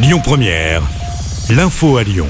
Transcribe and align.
Lyon 0.00 0.20
Première, 0.22 0.82
l'info 1.50 1.96
à 1.96 2.04
Lyon. 2.04 2.28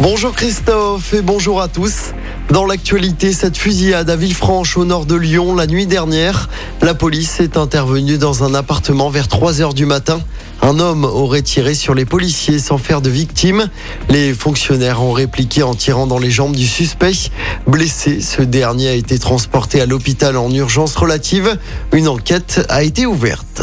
Bonjour 0.00 0.32
Christophe 0.32 1.14
et 1.14 1.22
bonjour 1.22 1.60
à 1.60 1.68
tous. 1.68 2.12
Dans 2.50 2.66
l'actualité, 2.66 3.32
cette 3.32 3.56
fusillade 3.56 4.10
à 4.10 4.16
Villefranche 4.16 4.76
au 4.76 4.84
nord 4.84 5.06
de 5.06 5.14
Lyon 5.14 5.54
la 5.54 5.68
nuit 5.68 5.86
dernière, 5.86 6.48
la 6.80 6.94
police 6.94 7.38
est 7.38 7.56
intervenue 7.56 8.18
dans 8.18 8.42
un 8.42 8.52
appartement 8.52 9.10
vers 9.10 9.28
3 9.28 9.60
heures 9.60 9.74
du 9.74 9.86
matin. 9.86 10.20
Un 10.60 10.80
homme 10.80 11.04
aurait 11.04 11.42
tiré 11.42 11.74
sur 11.74 11.94
les 11.94 12.04
policiers 12.04 12.58
sans 12.58 12.78
faire 12.78 13.00
de 13.00 13.10
victime. 13.10 13.68
Les 14.08 14.34
fonctionnaires 14.34 15.04
ont 15.04 15.12
répliqué 15.12 15.62
en 15.62 15.76
tirant 15.76 16.08
dans 16.08 16.18
les 16.18 16.32
jambes 16.32 16.56
du 16.56 16.66
suspect. 16.66 17.30
Blessé, 17.68 18.20
ce 18.20 18.42
dernier 18.42 18.88
a 18.88 18.94
été 18.94 19.20
transporté 19.20 19.80
à 19.80 19.86
l'hôpital 19.86 20.36
en 20.36 20.50
urgence 20.50 20.96
relative. 20.96 21.58
Une 21.92 22.08
enquête 22.08 22.66
a 22.68 22.82
été 22.82 23.06
ouverte. 23.06 23.62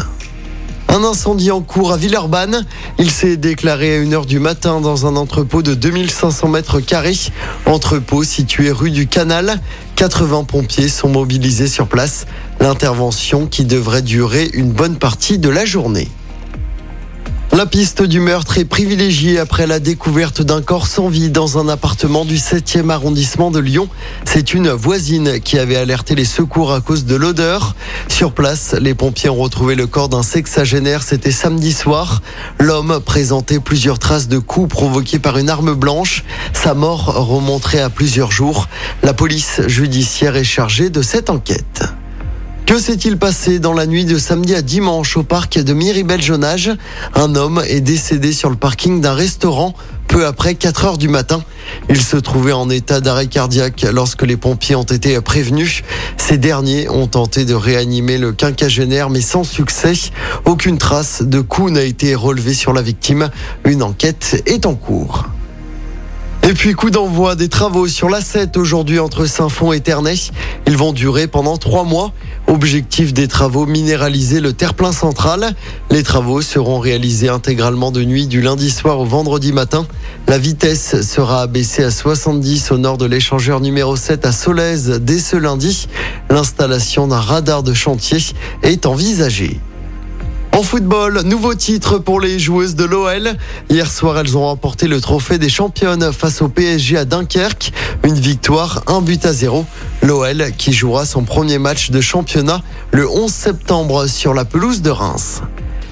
Un 0.91 1.03
incendie 1.03 1.51
en 1.51 1.61
cours 1.61 1.93
à 1.93 1.97
Villeurbanne. 1.97 2.65
Il 2.97 3.11
s'est 3.11 3.37
déclaré 3.37 3.95
à 3.95 4.01
1h 4.01 4.25
du 4.25 4.39
matin 4.39 4.81
dans 4.81 5.05
un 5.05 5.15
entrepôt 5.15 5.61
de 5.61 5.75
2500 5.75 6.47
mètres 6.47 6.79
carrés. 6.79 7.15
Entrepôt 7.67 8.23
situé 8.23 8.71
rue 8.71 8.89
du 8.89 9.05
Canal. 9.05 9.61
80 9.95 10.45
pompiers 10.45 10.89
sont 10.89 11.09
mobilisés 11.09 11.67
sur 11.67 11.87
place. 11.87 12.25
L'intervention 12.59 13.45
qui 13.45 13.65
devrait 13.65 14.01
durer 14.01 14.49
une 14.53 14.71
bonne 14.71 14.97
partie 14.97 15.37
de 15.37 15.49
la 15.49 15.63
journée. 15.63 16.07
La 17.59 17.65
piste 17.65 18.03
du 18.03 18.21
meurtre 18.21 18.57
est 18.57 18.63
privilégiée 18.63 19.37
après 19.37 19.67
la 19.67 19.81
découverte 19.81 20.41
d'un 20.41 20.61
corps 20.61 20.87
sans 20.87 21.09
vie 21.09 21.29
dans 21.29 21.57
un 21.57 21.67
appartement 21.67 22.23
du 22.23 22.37
7e 22.37 22.89
arrondissement 22.89 23.51
de 23.51 23.59
Lyon. 23.59 23.89
C'est 24.23 24.53
une 24.53 24.69
voisine 24.69 25.41
qui 25.41 25.59
avait 25.59 25.75
alerté 25.75 26.15
les 26.15 26.23
secours 26.23 26.71
à 26.71 26.79
cause 26.79 27.03
de 27.03 27.17
l'odeur. 27.17 27.75
Sur 28.07 28.31
place, 28.31 28.75
les 28.79 28.93
pompiers 28.93 29.29
ont 29.29 29.35
retrouvé 29.35 29.75
le 29.75 29.87
corps 29.87 30.07
d'un 30.07 30.23
sexagénaire. 30.23 31.03
C'était 31.03 31.33
samedi 31.33 31.73
soir. 31.73 32.21
L'homme 32.59 33.01
présentait 33.05 33.59
plusieurs 33.59 33.99
traces 33.99 34.29
de 34.29 34.39
coups 34.39 34.69
provoqués 34.69 35.19
par 35.19 35.37
une 35.37 35.49
arme 35.49 35.73
blanche. 35.73 36.23
Sa 36.53 36.73
mort 36.73 37.07
remonterait 37.27 37.81
à 37.81 37.89
plusieurs 37.89 38.31
jours. 38.31 38.69
La 39.03 39.13
police 39.13 39.59
judiciaire 39.67 40.37
est 40.37 40.45
chargée 40.45 40.89
de 40.89 41.01
cette 41.01 41.29
enquête. 41.29 41.83
Que 42.69 42.77
s'est-il 42.77 43.17
passé 43.17 43.57
dans 43.57 43.73
la 43.73 43.87
nuit 43.87 44.05
de 44.05 44.19
samedi 44.19 44.53
à 44.53 44.61
dimanche 44.61 45.17
au 45.17 45.23
parc 45.23 45.57
de 45.57 45.73
Miribel-Jonage? 45.73 46.69
Un 47.15 47.33
homme 47.33 47.63
est 47.67 47.81
décédé 47.81 48.31
sur 48.31 48.51
le 48.51 48.55
parking 48.55 49.01
d'un 49.01 49.15
restaurant 49.15 49.73
peu 50.07 50.27
après 50.27 50.53
4 50.53 50.85
heures 50.85 50.97
du 50.99 51.09
matin. 51.09 51.41
Il 51.89 51.99
se 51.99 52.15
trouvait 52.15 52.51
en 52.51 52.69
état 52.69 53.01
d'arrêt 53.01 53.25
cardiaque 53.25 53.87
lorsque 53.91 54.21
les 54.21 54.37
pompiers 54.37 54.75
ont 54.75 54.83
été 54.83 55.19
prévenus. 55.19 55.81
Ces 56.17 56.37
derniers 56.37 56.87
ont 56.89 57.07
tenté 57.07 57.43
de 57.43 57.55
réanimer 57.55 58.19
le 58.19 58.33
quinquagénaire 58.33 59.09
mais 59.09 59.21
sans 59.21 59.43
succès. 59.43 59.93
Aucune 60.45 60.77
trace 60.77 61.23
de 61.23 61.41
coup 61.41 61.71
n'a 61.71 61.81
été 61.81 62.13
relevée 62.13 62.53
sur 62.53 62.73
la 62.73 62.83
victime. 62.83 63.31
Une 63.65 63.81
enquête 63.81 64.43
est 64.45 64.67
en 64.67 64.75
cours. 64.75 65.25
Et 66.49 66.53
puis 66.53 66.73
coup 66.73 66.89
d'envoi 66.89 67.35
des 67.35 67.47
travaux 67.47 67.87
sur 67.87 68.09
la 68.09 68.21
7 68.21 68.57
aujourd'hui 68.57 68.97
entre 68.97 69.27
Saint-Fond 69.27 69.71
et 69.71 69.81
Ternay. 69.81 70.15
Ils 70.65 70.77
vont 70.77 70.93
durer 70.93 71.27
pendant 71.27 71.57
trois 71.57 71.83
mois. 71.83 72.11
Objectif 72.47 73.13
des 73.13 73.27
travaux, 73.27 73.67
minéraliser 73.67 74.39
le 74.39 74.51
terre-plein 74.51 74.91
central. 74.91 75.53
Les 75.91 76.01
travaux 76.01 76.41
seront 76.41 76.79
réalisés 76.79 77.29
intégralement 77.29 77.91
de 77.91 78.03
nuit 78.03 78.25
du 78.25 78.41
lundi 78.41 78.71
soir 78.71 78.99
au 78.99 79.05
vendredi 79.05 79.53
matin. 79.53 79.85
La 80.27 80.39
vitesse 80.39 81.01
sera 81.01 81.43
abaissée 81.43 81.83
à 81.83 81.91
70 81.91 82.71
au 82.71 82.79
nord 82.79 82.97
de 82.97 83.05
l'échangeur 83.05 83.61
numéro 83.61 83.95
7 83.95 84.25
à 84.25 84.31
Solèze 84.31 84.99
dès 85.03 85.19
ce 85.19 85.35
lundi. 85.35 85.87
L'installation 86.31 87.05
d'un 87.05 87.19
radar 87.19 87.61
de 87.61 87.75
chantier 87.75 88.17
est 88.63 88.87
envisagée. 88.87 89.59
En 90.59 90.63
football, 90.63 91.21
nouveau 91.23 91.55
titre 91.55 91.99
pour 91.99 92.19
les 92.19 92.37
joueuses 92.37 92.75
de 92.75 92.83
l'OL. 92.83 93.37
Hier 93.69 93.89
soir, 93.89 94.19
elles 94.19 94.35
ont 94.35 94.45
remporté 94.45 94.89
le 94.89 94.99
trophée 94.99 95.37
des 95.37 95.47
championnes 95.47 96.11
face 96.11 96.41
au 96.41 96.49
PSG 96.49 96.97
à 96.97 97.05
Dunkerque. 97.05 97.71
Une 98.03 98.19
victoire, 98.19 98.83
un 98.87 98.99
but 98.99 99.25
à 99.25 99.31
zéro. 99.31 99.65
L'OL 100.03 100.51
qui 100.57 100.73
jouera 100.73 101.05
son 101.05 101.23
premier 101.23 101.59
match 101.59 101.91
de 101.91 102.01
championnat 102.01 102.61
le 102.91 103.07
11 103.09 103.31
septembre 103.31 104.07
sur 104.07 104.33
la 104.33 104.43
pelouse 104.43 104.81
de 104.81 104.89
Reims. 104.89 105.41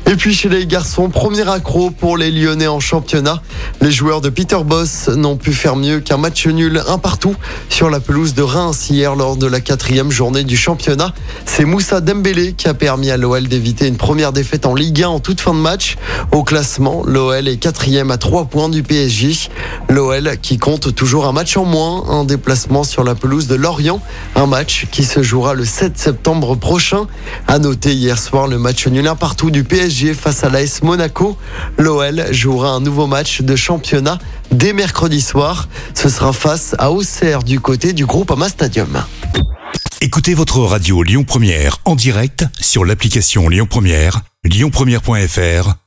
Et 0.09 0.15
puis 0.15 0.33
chez 0.33 0.47
les 0.47 0.65
garçons, 0.65 1.09
premier 1.09 1.49
accro 1.49 1.91
pour 1.91 2.17
les 2.17 2.31
Lyonnais 2.31 2.67
en 2.67 2.79
championnat. 2.79 3.41
Les 3.81 3.91
joueurs 3.91 4.21
de 4.21 4.29
Peter 4.29 4.57
Boss 4.65 5.09
n'ont 5.09 5.35
pu 5.35 5.51
faire 5.51 5.75
mieux 5.75 5.99
qu'un 5.99 6.15
match 6.15 6.47
nul 6.47 6.81
un 6.87 6.97
partout 6.97 7.35
sur 7.67 7.89
la 7.89 7.99
pelouse 7.99 8.33
de 8.33 8.41
Reims 8.41 8.89
hier 8.89 9.15
lors 9.15 9.35
de 9.35 9.45
la 9.45 9.59
quatrième 9.59 10.09
journée 10.09 10.45
du 10.45 10.55
championnat. 10.55 11.13
C'est 11.45 11.65
Moussa 11.65 11.99
Dembélé 11.99 12.53
qui 12.53 12.69
a 12.69 12.73
permis 12.73 13.11
à 13.11 13.17
l'OL 13.17 13.49
d'éviter 13.49 13.85
une 13.85 13.97
première 13.97 14.31
défaite 14.31 14.65
en 14.65 14.75
Ligue 14.75 15.03
1 15.03 15.09
en 15.09 15.19
toute 15.19 15.41
fin 15.41 15.53
de 15.53 15.59
match. 15.59 15.97
Au 16.31 16.45
classement, 16.45 17.03
l'OL 17.05 17.45
est 17.45 17.57
quatrième 17.57 18.09
à 18.09 18.17
trois 18.17 18.45
points 18.45 18.69
du 18.69 18.83
PSG. 18.83 19.49
L'OL 19.89 20.37
qui 20.41 20.57
compte 20.57 20.93
toujours 20.93 21.27
un 21.27 21.31
match 21.31 21.55
en 21.55 21.63
moins, 21.63 22.03
un 22.09 22.25
déplacement 22.25 22.83
sur 22.83 23.03
la 23.03 23.15
pelouse 23.15 23.47
de 23.47 23.55
Lorient, 23.55 24.01
un 24.35 24.45
match 24.45 24.87
qui 24.91 25.03
se 25.03 25.23
jouera 25.23 25.53
le 25.53 25.65
7 25.65 25.97
septembre 25.97 26.55
prochain. 26.55 27.07
À 27.47 27.57
noter 27.59 27.93
hier 27.93 28.19
soir 28.19 28.47
le 28.47 28.57
match 28.57 28.87
nul 28.87 29.07
un 29.07 29.15
partout 29.15 29.49
du 29.49 29.63
PSG 29.63 30.13
face 30.13 30.43
à 30.43 30.49
l'AS 30.49 30.83
Monaco. 30.83 31.37
L'OL 31.77 32.25
jouera 32.31 32.71
un 32.71 32.81
nouveau 32.81 33.07
match 33.07 33.41
de 33.41 33.55
championnat 33.55 34.19
dès 34.51 34.73
mercredi 34.73 35.21
soir. 35.21 35.69
Ce 35.93 36.09
sera 36.09 36.33
face 36.33 36.75
à 36.79 36.91
Auxerre 36.91 37.43
du 37.43 37.59
côté 37.59 37.93
du 37.93 38.05
groupe 38.05 38.31
Ama 38.31 38.49
Stadium. 38.49 39.03
Écoutez 40.01 40.33
votre 40.33 40.59
radio 40.59 41.01
Lyon 41.01 41.23
Première 41.23 41.77
en 41.85 41.95
direct 41.95 42.45
sur 42.59 42.85
l'application 42.85 43.49
Lyon 43.49 43.67
Première, 43.69 44.21
lyonpremière.fr 44.43 45.86